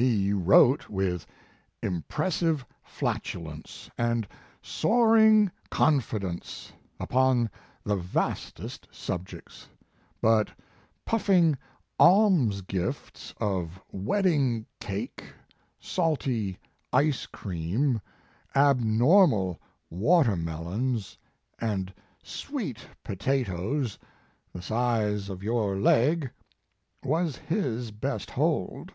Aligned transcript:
"He 0.00 0.32
wrote 0.32 0.88
with 0.88 1.26
impressive 1.82 2.64
flatulence 2.84 3.90
and 3.98 4.28
soaring 4.62 5.50
confidence 5.70 6.72
upon 7.00 7.50
the 7.82 7.96
vastest 7.96 8.86
subjects; 8.92 9.66
but 10.22 10.50
puffing 11.04 11.58
alms 11.98 12.60
gifts 12.60 13.34
of 13.38 13.80
wed 13.90 14.22
ding 14.22 14.66
cake, 14.78 15.24
salty 15.80 16.60
ice 16.92 17.26
cream, 17.26 18.00
abnormal 18.54 19.58
watermelons, 19.90 21.18
and 21.60 21.92
sweet 22.22 22.86
potatoes 23.02 23.98
the 24.52 24.62
size 24.62 25.28
of 25.28 25.42
your 25.42 25.74
leg 25.76 26.30
was 27.02 27.34
his 27.38 27.90
best 27.90 28.30
hold." 28.30 28.92